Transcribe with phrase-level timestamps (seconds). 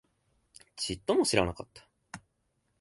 [0.77, 1.87] ちっとも知らなかった